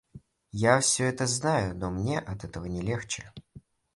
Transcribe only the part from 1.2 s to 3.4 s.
знаю, но мне от этого не легче.